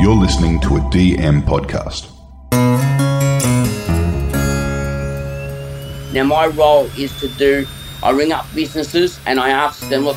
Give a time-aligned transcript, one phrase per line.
[0.00, 2.12] You're listening to a DM podcast.
[6.12, 7.66] Now, my role is to do,
[8.04, 10.16] I ring up businesses and I ask them, look,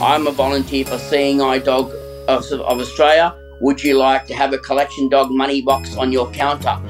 [0.00, 1.90] I'm a volunteer for Seeing Eye Dog
[2.28, 3.36] of, of Australia.
[3.60, 6.80] Would you like to have a collection dog money box on your counter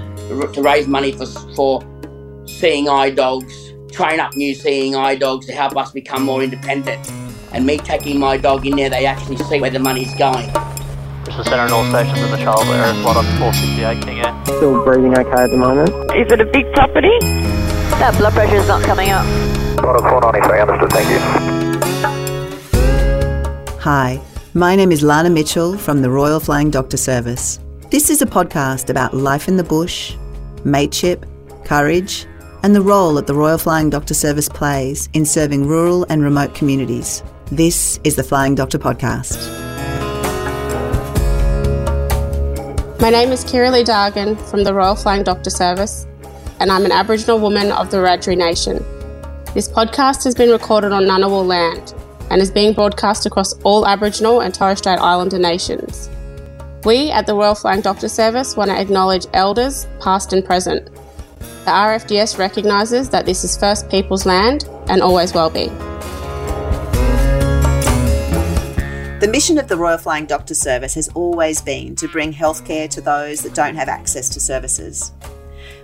[0.52, 1.24] to raise money for,
[1.56, 1.80] for
[2.46, 7.10] Seeing Eye Dogs, train up new Seeing Eye Dogs to help us become more independent?
[7.52, 10.52] And me taking my dog in there, they actually see where the money's going.
[11.28, 14.44] This is Centre and all stations in the Charles area, flight on 468 King Air.
[14.46, 15.90] Still breathing okay at the moment.
[16.16, 17.12] Is it a big property?
[18.00, 19.26] That blood pressure is not coming up.
[19.76, 21.18] Got 493, understood, thank you.
[23.78, 24.18] Hi,
[24.54, 27.60] my name is Lana Mitchell from the Royal Flying Doctor Service.
[27.90, 30.16] This is a podcast about life in the bush,
[30.64, 31.26] mateship,
[31.66, 32.24] courage,
[32.62, 36.54] and the role that the Royal Flying Doctor Service plays in serving rural and remote
[36.54, 37.22] communities.
[37.52, 39.67] This is the Flying Doctor Podcast.
[43.00, 46.04] My name is Kira Lee Dargan from the Royal Flying Doctor Service,
[46.58, 48.84] and I'm an Aboriginal woman of the Wiradjuri Nation.
[49.54, 51.94] This podcast has been recorded on Ngunnawal land
[52.28, 56.10] and is being broadcast across all Aboriginal and Torres Strait Islander nations.
[56.84, 60.86] We at the Royal Flying Doctor Service want to acknowledge elders, past and present.
[61.38, 65.70] The RFDS recognises that this is First Peoples land and always will be.
[69.20, 73.00] The mission of the Royal Flying Doctor Service has always been to bring healthcare to
[73.00, 75.10] those that don't have access to services.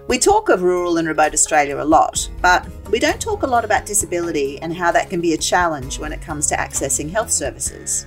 [0.07, 3.65] We talk of rural and remote Australia a lot, but we don't talk a lot
[3.65, 7.33] about disability and how that can be a challenge when it comes to accessing health
[7.33, 8.07] services.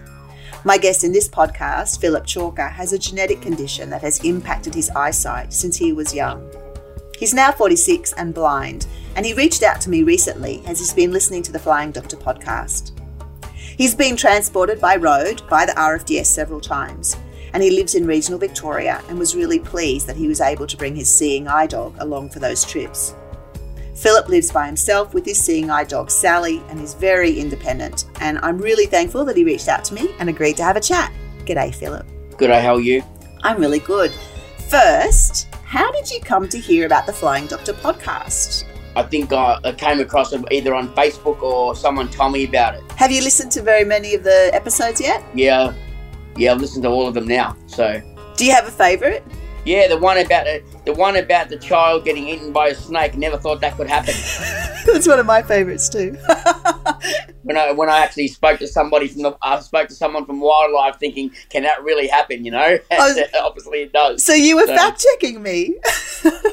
[0.64, 4.90] My guest in this podcast, Philip Chalker, has a genetic condition that has impacted his
[4.92, 6.50] eyesight since he was young.
[7.20, 11.12] He's now 46 and blind, and he reached out to me recently as he's been
[11.12, 12.97] listening to the Flying Doctor podcast.
[13.78, 17.16] He's been transported by road by the RFDS several times,
[17.54, 20.76] and he lives in regional Victoria and was really pleased that he was able to
[20.76, 23.14] bring his seeing eye dog along for those trips.
[23.94, 28.40] Philip lives by himself with his seeing eye dog Sally and is very independent, and
[28.40, 31.14] I'm really thankful that he reached out to me and agreed to have a chat.
[31.46, 32.08] G'day, Philip.
[32.32, 33.04] G'day, how are you?
[33.44, 34.12] I'm really good.
[34.70, 38.67] First, how did you come to hear about the Flying Doctor podcast?
[38.98, 42.74] I think uh, I, came across it either on Facebook or someone told me about
[42.74, 42.84] it.
[42.94, 45.24] Have you listened to very many of the episodes yet?
[45.36, 45.76] Yeah,
[46.36, 47.56] yeah, I've listened to all of them now.
[47.68, 48.02] So,
[48.38, 49.24] do you have a favourite?
[49.66, 53.16] Yeah, the one about the, the one about the child getting eaten by a snake.
[53.16, 54.16] Never thought that could happen.
[54.94, 56.12] That's one of my favourites too.
[57.44, 60.40] when I when I actually spoke to somebody from the I spoke to someone from
[60.40, 62.46] wildlife, thinking, can that really happen?
[62.46, 64.24] You know, was, obviously it does.
[64.24, 65.76] So you were so, fact checking me.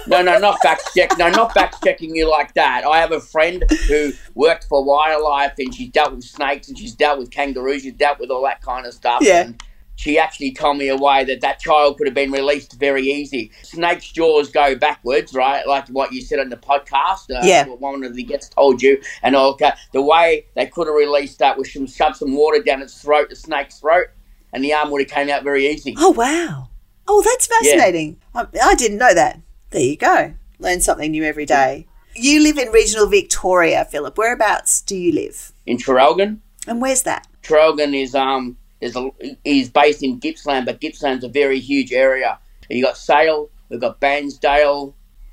[0.08, 1.16] no, no, not fact check.
[1.16, 2.84] No, not fact checking you like that.
[2.84, 6.94] I have a friend who worked for wildlife, and she's dealt with snakes, and she's
[6.94, 9.20] dealt with kangaroos, she's dealt with all that kind of stuff.
[9.22, 9.42] Yeah.
[9.42, 9.62] And,
[9.96, 13.50] she actually told me a way that that child could have been released very easy.
[13.62, 15.66] Snake's jaws go backwards, right?
[15.66, 17.30] Like what you said on the podcast.
[17.30, 17.64] Uh, yeah.
[17.66, 19.00] One of the guests told you.
[19.22, 22.82] And okay, the way they could have released that was some shove some water down
[22.82, 24.08] its throat, the snake's throat,
[24.52, 25.94] and the arm would have came out very easy.
[25.96, 26.68] Oh wow!
[27.06, 28.20] Oh, that's fascinating.
[28.34, 28.46] Yeah.
[28.62, 29.40] I, I didn't know that.
[29.70, 30.34] There you go.
[30.58, 31.86] Learn something new every day.
[32.16, 34.16] You live in regional Victoria, Philip.
[34.16, 35.52] Whereabouts do you live?
[35.66, 36.38] In Traralgon.
[36.66, 37.26] And where's that?
[37.42, 39.10] Traralgon is um there's a,
[39.44, 42.38] he's based in Gippsland, but Gippsland's a very huge area.
[42.68, 44.92] You got Sale, we've got Bairnsdale,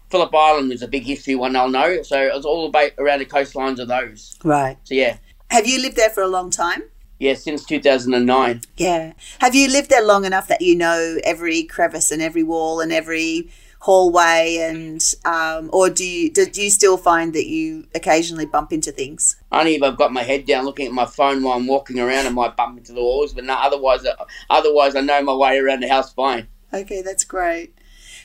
[0.09, 2.01] Phillip Island is a big history one I'll know.
[2.03, 4.37] So it's all about around the coastlines of those.
[4.43, 4.77] Right.
[4.83, 5.17] So yeah.
[5.49, 6.83] Have you lived there for a long time?
[7.19, 8.61] Yeah, since 2009.
[8.77, 9.13] Yeah.
[9.39, 12.91] Have you lived there long enough that you know every crevice and every wall and
[12.91, 13.49] every
[13.81, 18.71] hallway and um, or do you do, do you still find that you occasionally bump
[18.71, 19.37] into things?
[19.51, 22.27] Only if i've got my head down looking at my phone while i'm walking around.
[22.27, 24.13] I might bump into the walls but no, otherwise uh,
[24.49, 26.47] otherwise i know my way around the house fine.
[26.73, 27.75] Okay that's great.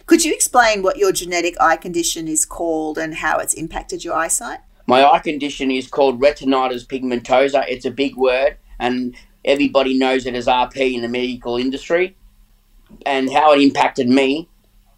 [0.05, 4.15] Could you explain what your genetic eye condition is called and how it's impacted your
[4.15, 4.61] eyesight?
[4.87, 7.65] My eye condition is called retinitis pigmentosa.
[7.67, 12.15] It's a big word and everybody knows it as rp in the medical industry.
[13.05, 14.49] And how it impacted me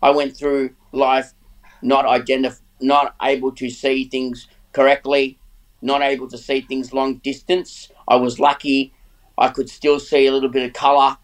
[0.03, 1.35] I went through life
[1.83, 5.39] not identif- not able to see things correctly,
[5.83, 7.89] not able to see things long distance.
[8.09, 8.93] I was lucky.
[9.37, 11.17] I could still see a little bit of colour.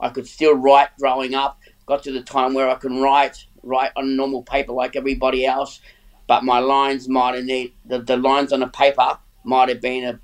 [0.00, 1.58] I could still write growing up.
[1.86, 5.80] Got to the time where I can write, write on normal paper like everybody else,
[6.26, 10.04] but my lines might have need the, the lines on the paper might have been
[10.04, 10.20] a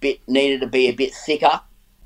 [0.00, 1.60] bit needed to be a bit thicker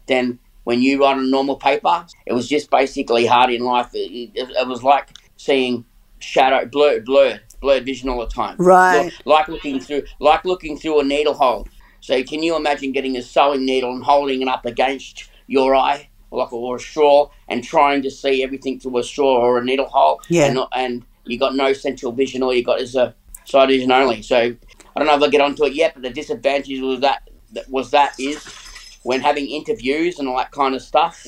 [0.08, 2.06] than when you write on normal paper.
[2.26, 3.90] It was just basically hard in life.
[3.94, 5.86] It, it, it was like seeing
[6.18, 8.56] shadow, blurred, blurred, blurred vision all the time.
[8.58, 9.04] Right.
[9.04, 11.66] Look, like looking through, like looking through a needle hole.
[12.00, 16.08] So can you imagine getting a sewing needle and holding it up against your eye
[16.30, 19.86] like or a straw, and trying to see everything through a straw or a needle
[19.86, 20.20] hole.
[20.28, 20.44] Yeah.
[20.44, 22.42] And, and you got no central vision.
[22.42, 23.14] All you got is a
[23.44, 24.22] side vision only.
[24.22, 27.28] So I don't know if I get onto it yet, but the disadvantage was that,
[27.52, 28.44] that was that is
[29.02, 31.26] when having interviews and all that kind of stuff,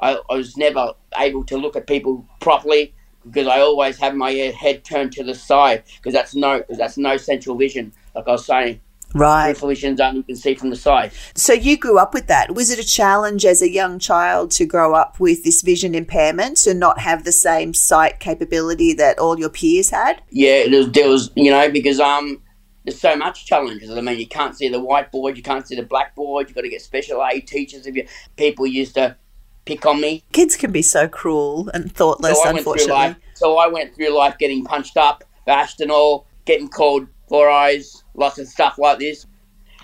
[0.00, 4.30] I, I was never able to look at people properly because I always have my
[4.32, 7.92] head turned to the side because that's no cause that's no central vision.
[8.14, 8.80] Like I was saying,
[9.12, 9.46] Right.
[9.46, 11.12] peripheral vision's only you can see from the side.
[11.34, 12.54] So you grew up with that.
[12.54, 16.66] Was it a challenge as a young child to grow up with this vision impairment
[16.66, 20.22] and not have the same sight capability that all your peers had?
[20.30, 22.40] Yeah, it was, there was you know because um
[22.84, 23.90] there's so much challenges.
[23.90, 26.48] I mean, you can't see the whiteboard, you can't see the blackboard.
[26.48, 27.86] You've got to get special aid teachers.
[27.86, 28.06] If you
[28.36, 29.16] people used to
[29.64, 32.92] pick on me, Kids can be so cruel and thoughtless, so I went through unfortunately.
[32.92, 33.16] life.
[33.34, 38.04] So I went through life getting punched up, bashed and all, getting called four eyes,
[38.14, 39.26] lots of stuff like this.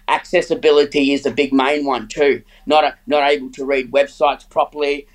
[0.08, 2.42] Accessibility is a big main one too.
[2.66, 5.06] Not not able to read websites properly.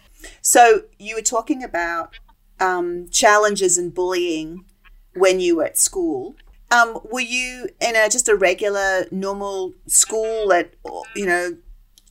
[0.41, 2.19] So you were talking about
[2.59, 4.65] um, challenges and bullying
[5.15, 6.35] when you were at school.
[6.71, 10.73] Um, were you in a just a regular, normal school at
[11.15, 11.57] you know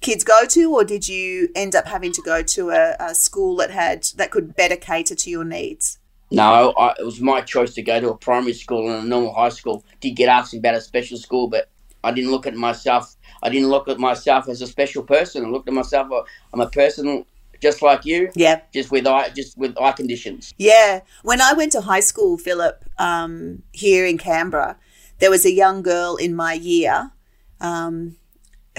[0.00, 3.56] kids go to, or did you end up having to go to a, a school
[3.56, 5.98] that had that could better cater to your needs?
[6.30, 9.34] No, I, it was my choice to go to a primary school and a normal
[9.34, 9.84] high school.
[10.00, 11.68] Did get asked about a special school, but
[12.04, 13.16] I didn't look at myself.
[13.42, 15.44] I didn't look at myself as a special person.
[15.44, 16.10] I looked at myself.
[16.12, 16.22] uh,
[16.52, 17.24] I'm a person
[17.60, 20.54] just like you, Yeah, just with eye, just with eye conditions.
[20.56, 21.00] Yeah.
[21.22, 24.78] When I went to high school, Philip, um, here in Canberra,
[25.18, 27.10] there was a young girl in my year
[27.60, 28.16] um,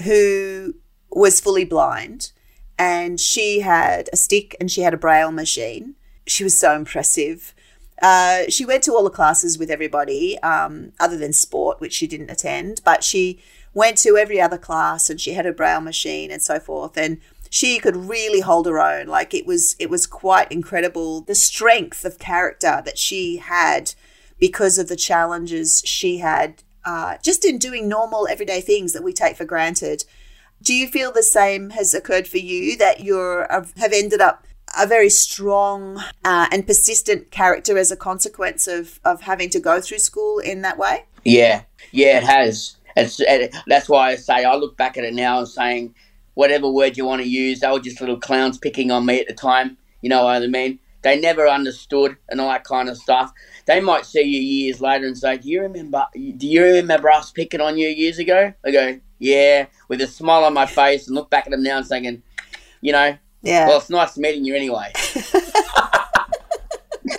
[0.02, 0.74] who
[1.16, 2.32] was fully blind
[2.78, 5.94] and she had a stick and she had a braille machine.
[6.26, 7.54] She was so impressive.
[8.00, 12.06] Uh, she went to all the classes with everybody, um, other than sport, which she
[12.06, 13.40] didn't attend, but she
[13.74, 16.96] went to every other class and she had a braille machine and so forth.
[16.96, 19.06] And she could really hold her own.
[19.06, 23.94] Like it was, it was quite incredible the strength of character that she had
[24.40, 29.12] because of the challenges she had uh, just in doing normal everyday things that we
[29.12, 30.04] take for granted.
[30.62, 34.46] Do you feel the same has occurred for you that you're have ended up
[34.80, 39.80] a very strong uh, and persistent character as a consequence of, of having to go
[39.80, 41.04] through school in that way?
[41.24, 42.76] Yeah, yeah, it has.
[42.96, 45.94] It's, it, that's why I say I look back at it now and saying,
[46.34, 49.28] whatever word you want to use, they were just little clowns picking on me at
[49.28, 49.76] the time.
[50.00, 50.78] You know what I mean?
[51.02, 53.32] They never understood and all that kind of stuff.
[53.66, 56.06] They might see you years later and say, "Do you remember?
[56.14, 60.44] Do you remember us picking on you years ago?" I go, "Yeah," with a smile
[60.44, 62.22] on my face, and look back at them now and saying,
[62.80, 63.68] "You know, Yeah.
[63.68, 64.92] well, it's nice meeting you anyway."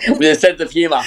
[0.08, 1.02] with a sense of humour.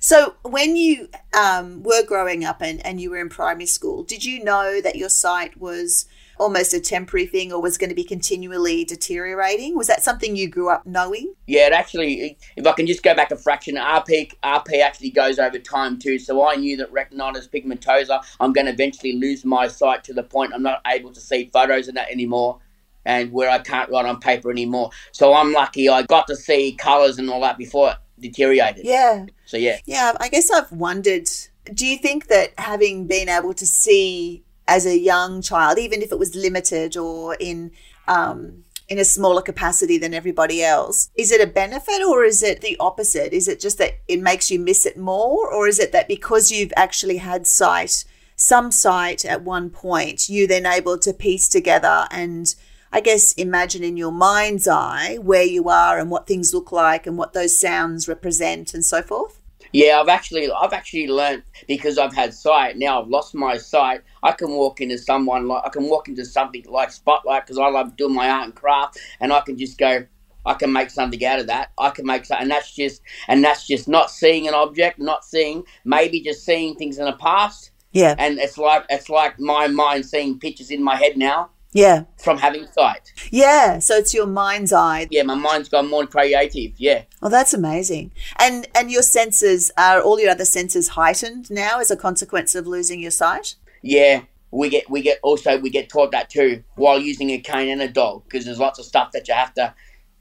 [0.00, 4.24] So, when you um, were growing up and, and you were in primary school, did
[4.24, 6.06] you know that your sight was
[6.38, 9.76] almost a temporary thing or was going to be continually deteriorating?
[9.76, 11.34] Was that something you grew up knowing?
[11.46, 15.38] Yeah, it actually, if I can just go back a fraction, RP RP actually goes
[15.38, 16.18] over time too.
[16.18, 20.22] So I knew that retinitis pigmentosa, I'm going to eventually lose my sight to the
[20.22, 22.58] point I'm not able to see photos and that anymore,
[23.04, 24.90] and where I can't write on paper anymore.
[25.12, 28.84] So I'm lucky I got to see colours and all that before it deteriorated.
[28.84, 29.26] Yeah.
[29.44, 31.28] So yeah, Yeah, I guess I've wondered
[31.72, 36.12] do you think that having been able to see as a young child, even if
[36.12, 37.70] it was limited or in,
[38.08, 42.60] um, in a smaller capacity than everybody else, is it a benefit or is it
[42.60, 43.32] the opposite?
[43.32, 46.50] Is it just that it makes you miss it more, or is it that because
[46.50, 48.04] you've actually had sight,
[48.36, 52.54] some sight at one point, you then able to piece together and
[52.94, 57.08] I guess imagine in your mind's eye where you are and what things look like
[57.08, 59.40] and what those sounds represent and so forth?
[59.74, 60.00] Yeah.
[60.00, 62.78] I've actually I've actually learnt because I've had sight.
[62.78, 64.02] Now I've lost my sight.
[64.22, 67.68] I can walk into someone like I can walk into something like Spotlight because I
[67.68, 70.06] love doing my art and craft, and I can just go.
[70.46, 71.72] I can make something out of that.
[71.78, 75.24] I can make something, and that's just and that's just not seeing an object, not
[75.24, 78.14] seeing maybe just seeing things in the past, Yeah.
[78.18, 82.04] and it's like it's like my mind seeing pictures in my head now Yeah.
[82.22, 83.12] from having sight.
[83.30, 83.80] Yeah.
[83.80, 85.08] So it's your mind's eye.
[85.10, 86.72] Yeah, my mind's gone more creative.
[86.78, 88.12] Yeah, Well, that's amazing.
[88.38, 92.66] And and your senses are all your other senses heightened now as a consequence of
[92.66, 93.56] losing your sight?
[93.82, 94.22] yeah.
[94.52, 97.82] We get we get also we get taught that too while using a cane and
[97.82, 99.74] a dog because there's lots of stuff that you have to.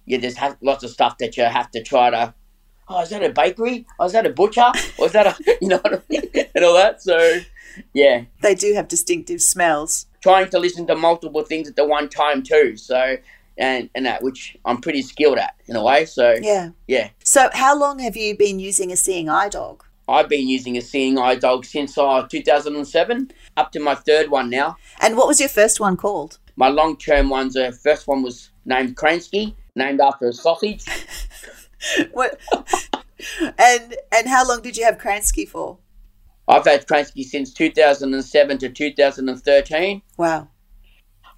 [0.07, 2.33] Yeah, there's have, lots of stuff that you have to try to.
[2.87, 3.85] Oh, is that a bakery?
[3.99, 4.71] Oh, is that a butcher?
[4.97, 6.29] Or is that a you know what I mean?
[6.55, 7.03] and all that?
[7.03, 7.41] So,
[7.93, 8.23] yeah.
[8.41, 10.07] They do have distinctive smells.
[10.23, 12.77] Trying to listen to multiple things at the one time too.
[12.77, 13.17] So
[13.57, 16.05] and and that which I'm pretty skilled at in a way.
[16.05, 16.69] So Yeah.
[16.87, 17.09] yeah.
[17.23, 19.83] So how long have you been using a seeing eye dog?
[20.07, 24.49] I've been using a seeing eye dog since uh, 2007, up to my third one
[24.49, 24.75] now.
[24.99, 26.39] And what was your first one called?
[26.55, 30.85] My long term ones, uh, first one was named Kransky, named after a sausage.
[32.13, 32.39] What?
[33.57, 35.79] and and how long did you have Kransky for?
[36.47, 40.01] I've had Kransky since 2007 to 2013.
[40.17, 40.47] Wow.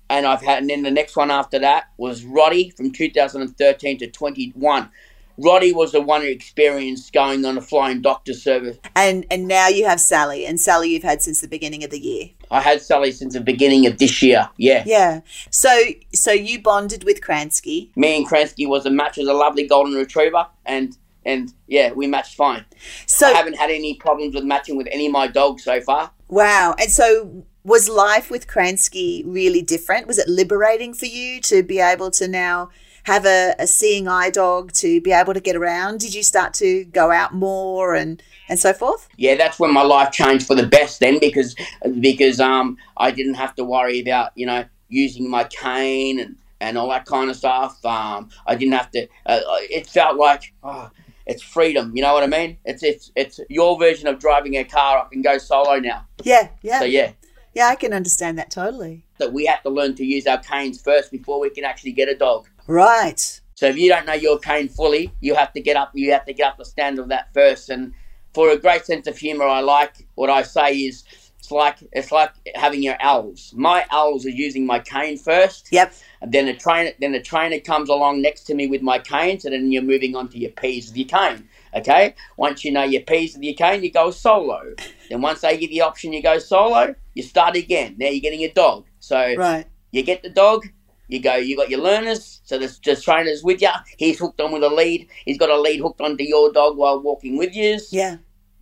[0.10, 4.10] and I've had, and then the next one after that was Roddy from 2013 to
[4.12, 4.90] 21.
[5.38, 8.78] Roddy was the one who experienced going on a flying doctor service.
[8.96, 12.00] And and now you have Sally, and Sally you've had since the beginning of the
[12.00, 12.30] year.
[12.50, 14.50] I had Sally since the beginning of this year.
[14.58, 14.84] Yeah.
[14.86, 15.22] Yeah.
[15.50, 15.78] So
[16.14, 17.90] so you bonded with Kransky.
[17.98, 22.08] Me and Kransky was a match as a lovely golden retriever, and and yeah, we
[22.08, 22.66] matched fine.
[23.06, 26.12] So I haven't had any problems with matching with any of my dogs so far.
[26.28, 26.76] wow.
[26.80, 30.08] And so was life with Kransky really different?
[30.08, 32.70] Was it liberating for you to be able to now
[33.06, 36.00] have a, a seeing eye dog to be able to get around?
[36.00, 39.10] Did you start to go out more and and so forth?
[39.18, 41.56] yeah, that's when my life changed for the best then because
[42.00, 46.78] because um I didn't have to worry about you know using my cane and, and
[46.78, 47.84] all that kind of stuff.
[47.84, 49.08] Um, I didn't have to.
[49.26, 50.92] Uh, it felt like oh,
[51.26, 51.92] it's freedom.
[51.96, 52.58] You know what I mean?
[52.66, 55.00] It's it's it's your version of driving a car.
[55.00, 56.06] I can go solo now.
[56.24, 56.80] Yeah, yeah.
[56.80, 57.12] So yeah.
[57.54, 59.06] Yeah, I can understand that totally.
[59.18, 62.10] That we have to learn to use our canes first before we can actually get
[62.10, 62.48] a dog.
[62.68, 63.42] Right.
[63.56, 65.92] So if you don't know your cane fully, you have to get up.
[65.94, 67.70] You have to get up the standard of that first.
[67.70, 67.94] And
[68.34, 71.06] for a great sense of humour, I like what I say is
[71.46, 73.54] it's like it's like having your owls.
[73.56, 75.68] My owls are using my cane first.
[75.72, 75.94] Yep.
[76.22, 79.40] And then a trainer, then a trainer comes along next to me with my cane.
[79.40, 81.48] So then you're moving on to your P's with your cane.
[81.76, 82.16] Okay.
[82.38, 84.74] Once you know your P's with your cane, you go solo.
[85.10, 86.96] then once they give you the option, you go solo.
[87.14, 87.96] You start again.
[88.00, 88.86] Now you're getting a dog.
[89.00, 89.66] So Right.
[89.92, 90.66] you get the dog,
[91.08, 93.70] you go, you got your learners, so there's just trainers with you.
[93.98, 95.08] He's hooked on with a lead.
[95.26, 97.80] He's got a lead hooked onto your dog while walking with you.
[97.92, 98.18] Yeah.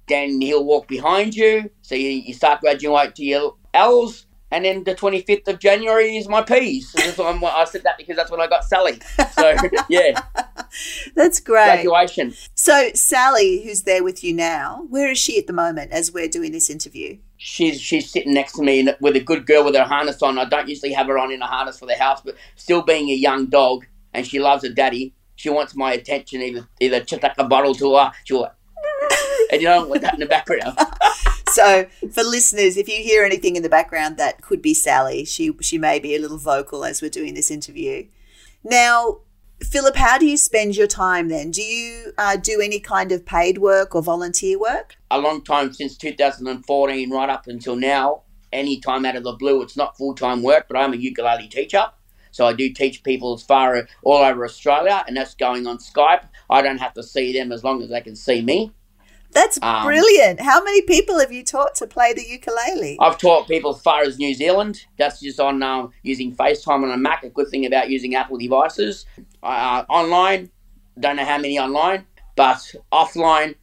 [0.07, 1.69] Then he'll walk behind you.
[1.81, 4.25] So you, you start graduating to your L's.
[4.51, 6.91] And then the 25th of January is my P's.
[7.15, 8.99] So I'm- said that because that's when I got Sally.
[9.31, 9.55] So,
[9.89, 10.21] yeah,
[11.15, 11.65] That's great.
[11.81, 12.35] graduation.
[12.53, 16.27] So Sally, who's there with you now, where is she at the moment as we're
[16.27, 17.17] doing this interview?
[17.37, 20.37] She's she's sitting next to me with a good girl with her harness on.
[20.37, 23.09] I don't usually have her on in a harness for the house, but still being
[23.09, 25.13] a young dog, and she loves her daddy.
[25.35, 26.41] She wants my attention.
[26.41, 28.49] Either either chuck a bottle to her, she'll
[29.53, 30.77] and you don't want that in the background.
[31.53, 35.55] So for listeners, if you hear anything in the background that could be Sally, she
[35.61, 38.07] she may be a little vocal as we're doing this interview.
[38.63, 39.19] Now,
[39.61, 41.51] Philip, how do you spend your time then?
[41.51, 44.95] Do you uh, do any kind of paid work or volunteer work?
[45.13, 48.23] a long time since 2014, right up until now.
[48.51, 51.47] Any time out of the blue, it's not full time work, but I'm a ukulele
[51.47, 51.85] teacher.
[52.31, 56.27] So I do teach people as far all over Australia, and that's going on Skype.
[56.49, 58.71] I don't have to see them as long as they can see me.
[59.33, 60.39] That's Um, brilliant.
[60.41, 62.97] How many people have you taught to play the ukulele?
[62.99, 64.85] I've taught people as far as New Zealand.
[64.97, 67.23] That's just on um, using FaceTime on a Mac.
[67.23, 69.05] A good thing about using Apple devices.
[69.41, 70.49] Uh, online,
[70.99, 73.55] don't know how many online, but offline,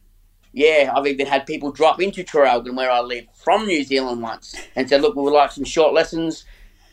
[0.53, 4.55] yeah, I've even had people drop into Traralgon where I live from New Zealand once
[4.75, 6.43] and said, "Look, we would like some short lessons.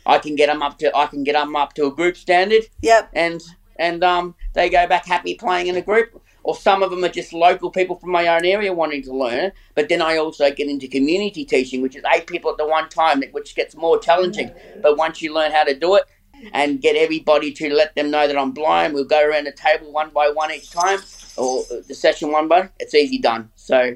[0.05, 2.63] I can get them up to I can get them up to a group standard,
[2.81, 3.09] Yep.
[3.13, 3.41] and
[3.77, 6.21] and um, they go back happy playing in a group.
[6.49, 9.51] Or some of them are just local people from my own area wanting to learn.
[9.75, 12.89] But then I also get into community teaching, which is eight people at the one
[12.89, 14.49] time, which gets more challenging.
[14.81, 16.05] But once you learn how to do it
[16.51, 19.91] and get everybody to let them know that I'm blind, we'll go around the table
[19.91, 20.97] one by one each time,
[21.37, 22.69] or the session one by.
[22.79, 23.51] It's easy done.
[23.53, 23.95] So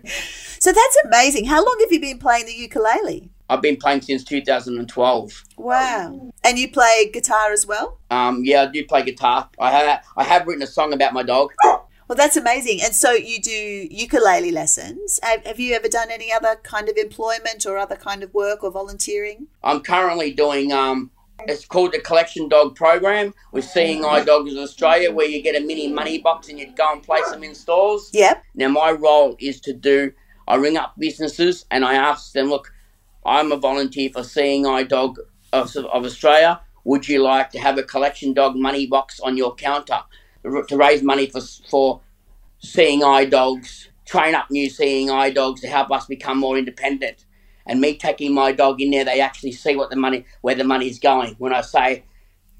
[0.60, 1.46] So that's amazing.
[1.46, 3.32] How long have you been playing the ukulele?
[3.50, 5.44] I've been playing since 2012.
[5.58, 6.32] Wow.
[6.44, 7.98] And you play guitar as well?
[8.12, 9.50] Um, yeah, I do play guitar.
[9.60, 11.52] I have I have written a song about my dog.
[12.14, 12.80] Well, that's amazing.
[12.84, 15.20] And so you do ukulele lessons.
[15.24, 18.64] Have, have you ever done any other kind of employment or other kind of work
[18.64, 19.48] or volunteering?
[19.64, 21.10] I'm currently doing um
[21.48, 25.56] it's called the collection dog program with seeing eye dogs in Australia where you get
[25.56, 28.12] a mini money box and you go and place them in stores.
[28.14, 28.44] Yep.
[28.54, 30.14] Now my role is to do
[30.48, 32.72] I ring up businesses and I ask them, look,
[33.26, 35.18] I'm a volunteer for seeing eye dog
[35.52, 36.62] of, of Australia.
[36.84, 40.04] Would you like to have a collection dog money box on your counter
[40.44, 42.02] to raise money for for
[42.60, 47.26] seeing eye dogs, train up new seeing eye dogs to help us become more independent?
[47.66, 50.64] and me taking my dog in there, they actually see what the money, where the
[50.64, 51.36] money's going.
[51.38, 52.04] When I say,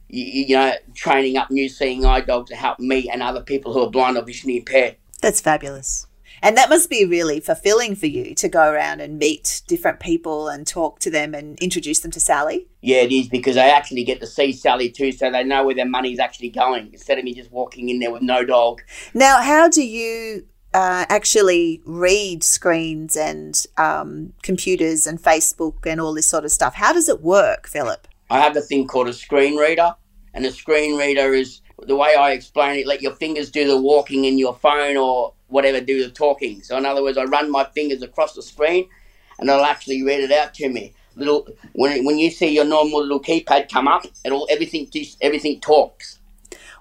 [0.10, 3.74] you, you know, training up new seeing eye dogs to help me and other people
[3.74, 4.98] who are blind or visually impaired.
[5.22, 6.08] That's fabulous.
[6.44, 10.50] And that must be really fulfilling for you to go around and meet different people
[10.50, 12.68] and talk to them and introduce them to Sally.
[12.82, 15.74] Yeah, it is because they actually get to see Sally too, so they know where
[15.74, 18.82] their money's actually going instead of me just walking in there with no dog.
[19.14, 26.14] Now, how do you uh, actually read screens and um, computers and Facebook and all
[26.14, 26.76] this sort of stuff?
[26.76, 28.06] How does it work, Philip?
[28.30, 29.96] I have a thing called a screen reader,
[30.34, 32.88] and a screen reader is the way I explain it.
[32.88, 36.62] Let your fingers do the walking, in your phone or whatever do the talking.
[36.64, 38.90] So in other words, I run my fingers across the screen,
[39.40, 40.94] and it'll actually read it out to me.
[41.16, 45.62] Little when when you see your normal little keypad come up, it'll everything just everything
[45.62, 46.20] talks.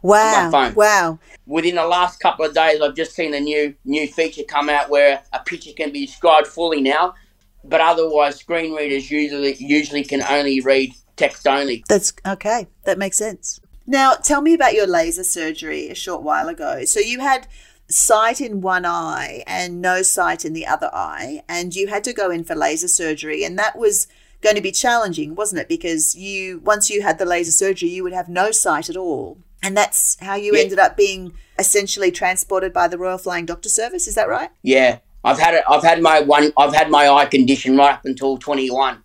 [0.03, 0.73] Wow.
[0.75, 1.19] Wow.
[1.47, 4.89] Within the last couple of days, I've just seen a new new feature come out
[4.89, 7.15] where a picture can be described fully now,
[7.63, 11.85] but otherwise, screen readers usually usually can only read text only.
[11.89, 12.69] That's okay.
[12.85, 13.61] That makes sense.
[13.87, 16.85] Now, tell me about your laser surgery a short while ago.
[16.85, 17.49] So you had
[17.93, 22.13] sight in one eye and no sight in the other eye, and you had to
[22.13, 24.07] go in for laser surgery, and that was
[24.41, 25.69] going to be challenging, wasn't it?
[25.69, 29.39] Because you once you had the laser surgery, you would have no sight at all.
[29.63, 30.63] And that's how you Yeah.
[30.63, 34.51] ended up being essentially transported by the Royal Flying Doctor Service, is that right?
[34.63, 35.63] Yeah, I've had it.
[35.69, 36.53] I've had my one.
[36.57, 39.05] I've had my eye condition right up until twenty one.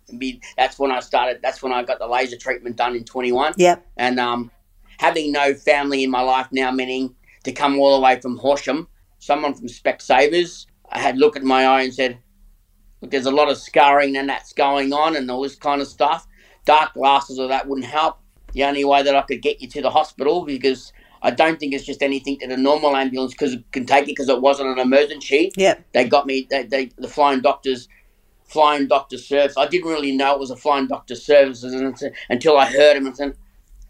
[0.56, 1.38] That's when I started.
[1.42, 3.52] That's when I got the laser treatment done in twenty one.
[3.56, 3.86] Yep.
[3.96, 4.50] And um,
[4.98, 7.14] having no family in my life now, meaning
[7.44, 11.66] to come all the way from Horsham, someone from Specsavers, I had looked at my
[11.66, 12.18] eye and said,
[13.00, 15.88] "Look, there's a lot of scarring and that's going on, and all this kind of
[15.88, 16.26] stuff.
[16.64, 18.18] Dark glasses or that wouldn't help.
[18.52, 21.74] The only way that I could get you to the hospital because." I don't think
[21.74, 24.78] it's just anything that a normal ambulance cause, can take it because it wasn't an
[24.78, 25.74] emergency Yeah.
[25.92, 27.88] they got me they, they the flying doctors
[28.44, 31.64] flying doctor service i didn't really know it was a flying doctor service
[32.30, 33.12] until i heard him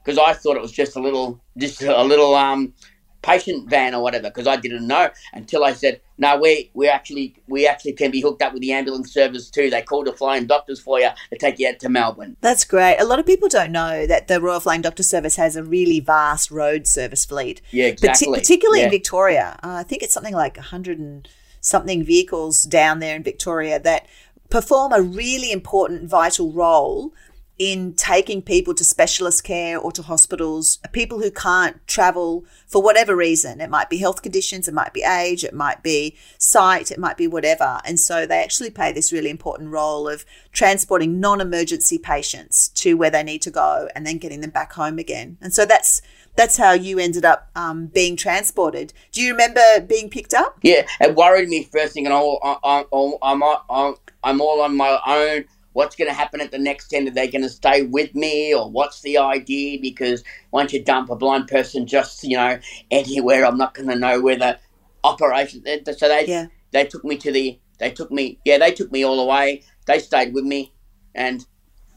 [0.02, 2.72] because i thought it was just a little just a little um
[3.22, 7.34] patient van or whatever because i didn't know until i said no we we actually
[7.48, 10.46] we actually can be hooked up with the ambulance service too they called the flying
[10.46, 12.96] doctors for you to take you out to melbourne That's great.
[12.98, 16.00] A lot of people don't know that the Royal Flying Doctor Service has a really
[16.00, 17.60] vast road service fleet.
[17.72, 19.58] yeah Parti- exactly particularly in Victoria.
[19.62, 21.28] Uh, I think it's something like 100 and
[21.60, 24.06] something vehicles down there in Victoria that
[24.50, 27.12] perform a really important, vital role
[27.58, 33.16] in taking people to specialist care or to hospitals, people who can't travel for whatever
[33.16, 33.60] reason.
[33.60, 37.16] It might be health conditions, it might be age, it might be sight, it might
[37.16, 37.80] be whatever.
[37.84, 42.96] And so they actually play this really important role of transporting non emergency patients to
[42.96, 45.36] where they need to go and then getting them back home again.
[45.40, 46.00] And so that's
[46.36, 48.92] that's how you ended up um, being transported.
[49.10, 50.56] Do you remember being picked up?
[50.62, 52.84] Yeah, it worried me first thing, and all, I, I,
[53.22, 55.44] I'm, I'm, I'm all on my own.
[55.78, 57.06] What's going to happen at the next end?
[57.06, 59.78] Are they going to stay with me, or what's the idea?
[59.80, 62.58] Because once you dump a blind person just you know
[62.90, 64.58] anywhere, I'm not going to know where the
[65.04, 65.62] operation.
[65.66, 66.46] Eh, so they Yeah.
[66.72, 69.62] they took me to the they took me yeah they took me all the way.
[69.86, 70.72] They stayed with me,
[71.14, 71.46] and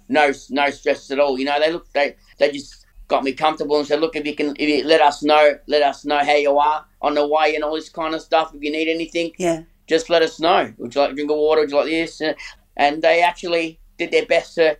[0.07, 1.39] no no stress at all.
[1.39, 4.35] You know they look they they just got me comfortable and said, look if you
[4.35, 7.55] can if you let us know let us know how you are on the way
[7.55, 8.53] and all this kind of stuff.
[8.53, 9.63] If you need anything, Yeah.
[9.87, 10.71] just let us know.
[10.77, 11.61] Would you like a drink of water?
[11.61, 12.21] Would you like this?
[12.77, 14.77] And they actually did their best to,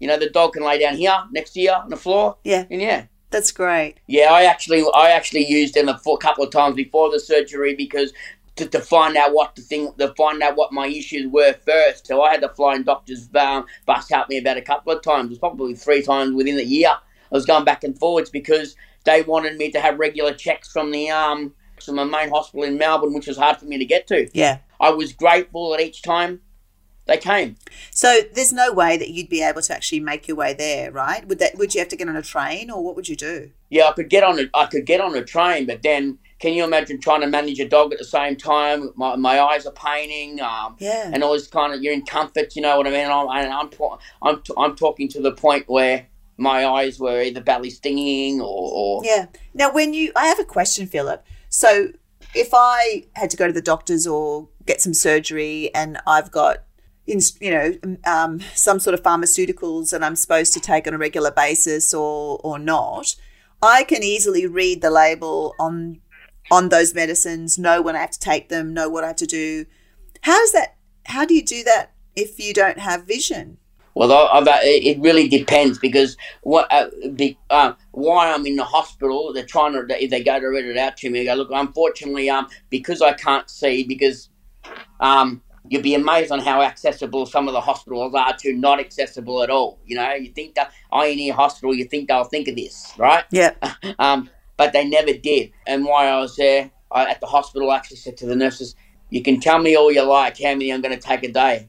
[0.00, 2.36] you know, the dog can lay down here next to you on the floor.
[2.44, 2.64] Yeah.
[2.70, 3.96] And yeah, That's great.
[4.06, 4.32] yeah.
[4.32, 8.12] I actually, I actually used them a couple of times before the surgery because
[8.56, 12.06] to, to find out what the thing, to find out what my issues were first.
[12.06, 15.26] So I had the flying doctor's um, bus help me about a couple of times.
[15.26, 16.90] It was probably three times within the year.
[16.90, 20.92] I was going back and forwards because they wanted me to have regular checks from
[20.92, 21.52] the um
[21.84, 24.28] from the main hospital in Melbourne, which was hard for me to get to.
[24.32, 24.58] Yeah.
[24.80, 26.40] I was grateful at each time
[27.06, 27.56] they came.
[27.90, 31.26] So there's no way that you'd be able to actually make your way there, right?
[31.28, 33.50] Would that would you have to get on a train or what would you do?
[33.70, 36.52] Yeah, I could get on a, I could get on a train, but then can
[36.52, 38.90] you imagine trying to manage a dog at the same time?
[38.96, 41.10] My, my eyes are paining, um, Yeah.
[41.12, 42.56] and all this kind of you're in comfort.
[42.56, 43.00] You know what I mean?
[43.00, 46.98] And I'm and I'm ta- I'm, t- I'm talking to the point where my eyes
[46.98, 49.26] were either badly stinging or, or Yeah.
[49.54, 51.24] Now, when you, I have a question, Philip.
[51.48, 51.90] So,
[52.34, 56.64] if I had to go to the doctors or get some surgery, and I've got,
[57.06, 60.98] in, you know, um, some sort of pharmaceuticals that I'm supposed to take on a
[60.98, 63.14] regular basis, or or not,
[63.62, 66.00] I can easily read the label on
[66.50, 69.26] on those medicines, know when I have to take them, know what I have to
[69.26, 69.66] do.
[70.22, 70.76] How's that?
[71.06, 73.58] How do you do that if you don't have vision?
[73.94, 79.32] Well, I- it really depends because what uh, be, uh, why I'm in the hospital.
[79.32, 81.24] They're trying to if they go to read it out to me.
[81.24, 81.50] Go look.
[81.52, 84.30] Unfortunately, um, because I can't see because
[85.00, 85.42] um.
[85.68, 89.48] You'd be amazed on how accessible some of the hospitals are to not accessible at
[89.48, 89.78] all.
[89.86, 92.92] You know, you think that I in a hospital, you think they'll think of this,
[92.98, 93.24] right?
[93.30, 93.54] Yeah.
[93.98, 95.52] um, but they never did.
[95.66, 98.74] And while I was there I, at the hospital, I actually said to the nurses,
[99.10, 101.68] "You can tell me all you like how many I'm going to take a day,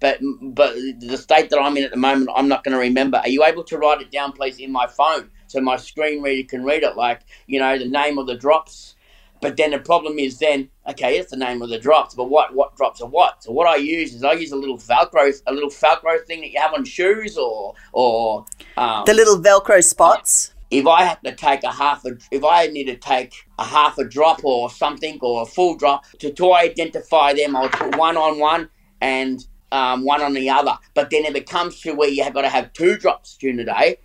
[0.00, 3.18] but but the state that I'm in at the moment, I'm not going to remember.
[3.18, 6.46] Are you able to write it down, please, in my phone so my screen reader
[6.46, 6.96] can read it?
[6.96, 8.94] Like you know, the name of the drops."
[9.40, 12.54] But then the problem is then, okay, it's the name of the drops, but what
[12.54, 13.42] what drops are what?
[13.44, 16.50] So what I use is I use a little Velcro, a little Velcro thing that
[16.50, 18.44] you have on shoes, or or
[18.76, 20.52] um, The little Velcro spots.
[20.70, 23.98] if I had to take a half a, if I need to take a half
[23.98, 28.16] a drop or something or a full drop to, to identify them, I'll put one
[28.16, 28.68] on one
[29.00, 30.76] and um, one on the other.
[30.94, 33.56] But then if it comes to where you have got to have two drops during
[33.56, 33.98] the day,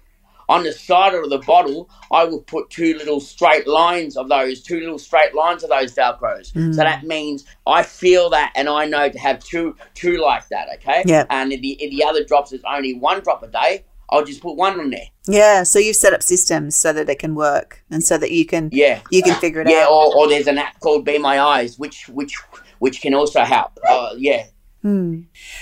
[0.49, 4.61] on the side of the bottle, I will put two little straight lines of those,
[4.61, 6.53] two little straight lines of those Velcros.
[6.73, 10.67] So that means I feel that and I know to have two two like that,
[10.75, 11.03] okay?
[11.05, 11.25] Yeah.
[11.29, 14.41] And if the, if the other drops is only one drop a day, I'll just
[14.41, 15.07] put one on there.
[15.27, 18.45] Yeah, so you've set up systems so that it can work and so that you
[18.45, 18.99] can Yeah.
[19.09, 19.91] you can figure it Yeah, out.
[19.91, 22.35] or, or there's an app called Be My Eyes, which which
[22.79, 23.79] which can also help.
[23.87, 24.45] Uh, yeah.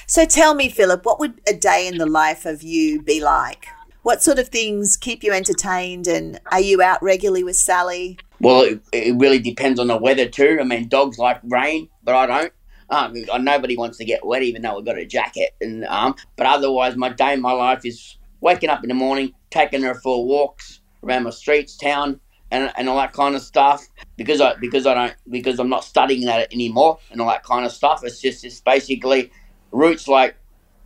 [0.08, 3.68] So tell me, Philip, what would a day in the life of you be like?
[4.04, 8.18] What sort of things keep you entertained and are you out regularly with Sally?
[8.40, 10.58] Well, it, it really depends on the weather too.
[10.60, 12.54] I mean, dogs like rain, but I don't.
[12.90, 16.16] Um, nobody wants to get wet, even though I've got a jacket and um.
[16.36, 19.96] But otherwise, my day in my life is waking up in the morning, taking her
[19.96, 23.88] for walks around my streets, town, and, and all that kind of stuff.
[24.18, 27.66] Because I because I don't because I'm not studying that anymore and all that kind
[27.66, 28.02] of stuff.
[28.04, 29.32] It's just it's basically
[29.72, 30.36] roots like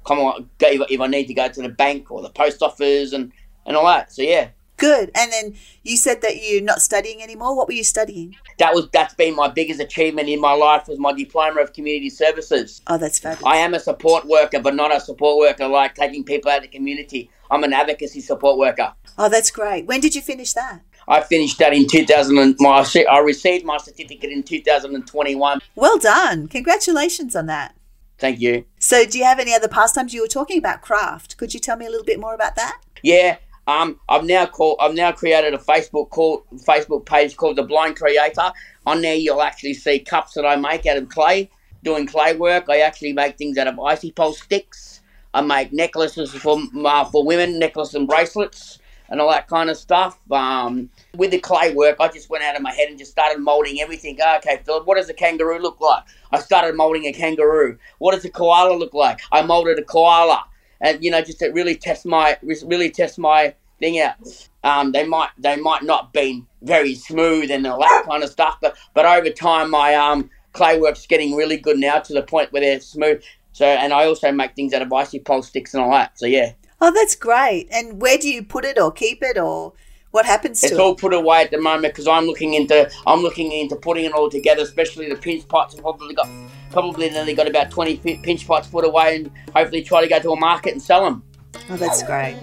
[0.05, 3.13] come on, if, if I need to go to the bank or the post office
[3.13, 3.31] and
[3.65, 4.11] and all that.
[4.11, 4.49] So yeah.
[4.77, 5.09] Good.
[5.15, 7.55] And then you said that you're not studying anymore.
[7.55, 8.35] What were you studying?
[8.57, 12.09] that was that's been my biggest achievement in my life was my diploma of community
[12.09, 12.81] services.
[12.87, 13.45] Oh, that's fabulous.
[13.45, 16.63] I am a support worker, but not a support worker like taking people out of
[16.63, 17.29] the community.
[17.51, 18.93] I'm an advocacy support worker.
[19.17, 19.85] Oh, that's great.
[19.85, 20.81] When did you finish that?
[21.07, 22.37] I finished that in 2000.
[22.37, 25.59] And my, I received my certificate in 2021.
[25.75, 26.47] Well done.
[26.47, 27.74] Congratulations on that.
[28.17, 28.65] Thank you.
[28.79, 30.13] So, do you have any other pastimes?
[30.13, 31.37] You were talking about craft.
[31.37, 32.81] Could you tell me a little bit more about that?
[33.03, 33.37] Yeah.
[33.67, 34.77] Um, I've now called.
[34.79, 38.53] I've now created a Facebook call, Facebook page called the Blind Creator.
[38.85, 41.49] On there, you'll actually see cups that I make out of clay.
[41.83, 45.01] Doing clay work, I actually make things out of icy pole sticks.
[45.33, 49.77] I make necklaces for uh, for women, necklace and bracelets, and all that kind of
[49.77, 50.19] stuff.
[50.31, 53.39] Um, with the clay work, I just went out of my head and just started
[53.41, 54.17] molding everything.
[54.37, 56.03] Okay, Philip, what does a kangaroo look like?
[56.31, 57.77] I started molding a kangaroo.
[57.99, 59.21] What does a koala look like?
[59.31, 60.45] I molded a koala
[60.81, 64.15] and you know just to really test my really test my thing out.
[64.63, 68.57] Um, they might they might not be very smooth and all that kind of stuff,
[68.61, 72.51] but but over time my um clay work's getting really good now to the point
[72.51, 73.21] where they're smooth.
[73.51, 76.17] So and I also make things out of icy pole sticks and all that.
[76.17, 77.67] So yeah, Oh, that's great.
[77.71, 79.73] And where do you put it or keep it or
[80.11, 80.71] what happens to it?
[80.71, 84.05] it's all put away at the moment because I'm looking into I'm looking into putting
[84.05, 85.75] it all together, especially the pinch pots.
[85.75, 86.29] I've probably got
[86.71, 90.31] probably nearly got about twenty pinch pots put away, and hopefully try to go to
[90.31, 91.23] a market and sell them.
[91.69, 92.37] Oh, that's great.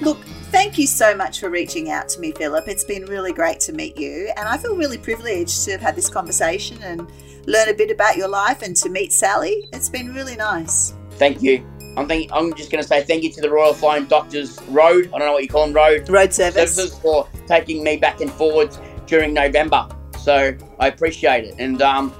[0.00, 0.18] Look,
[0.50, 2.68] thank you so much for reaching out to me, Philip.
[2.68, 5.96] It's been really great to meet you, and I feel really privileged to have had
[5.96, 7.10] this conversation and
[7.46, 9.68] learn a bit about your life and to meet Sally.
[9.72, 10.94] It's been really nice.
[11.12, 11.64] Thank you.
[11.96, 15.06] I'm thank, I'm just going to say thank you to the Royal Flying Doctors Road.
[15.06, 16.74] I don't know what you call them, Road Road service.
[16.74, 19.88] Services for taking me back and forwards during November.
[20.18, 21.54] So I appreciate it.
[21.58, 22.12] And um,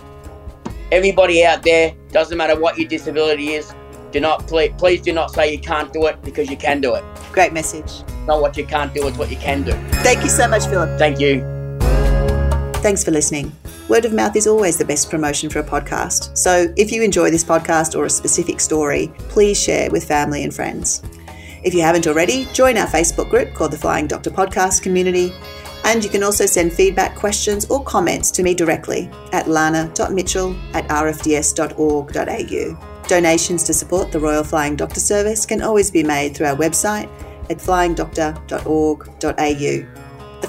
[0.91, 3.75] everybody out there, doesn't matter what your disability is,
[4.13, 6.95] do not please, please do not say you can't do it because you can do
[6.95, 7.05] it.
[7.33, 8.03] Great message.
[8.27, 9.73] Not what you can't do, it's what you can do.
[10.03, 10.99] Thank you so much, Philip.
[10.99, 11.41] Thank you.
[12.81, 13.53] Thanks for listening.
[13.89, 16.37] Word of mouth is always the best promotion for a podcast.
[16.37, 20.53] So if you enjoy this podcast or a specific story, please share with family and
[20.53, 21.05] friends.
[21.63, 25.33] If you haven't already, join our Facebook group called the Flying Doctor Podcast Community.
[25.85, 30.89] And you can also send feedback, questions, or comments to me directly at lana.mitchell at
[30.89, 32.77] rfds.org.au.
[33.07, 37.09] Donations to support the Royal Flying Doctor Service can always be made through our website
[37.51, 39.96] at flyingdoctor.org.au.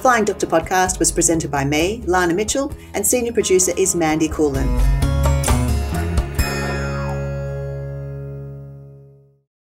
[0.08, 5.07] Flying Doctor podcast was presented by me, Lana Mitchell, and senior producer is Mandy Coolin.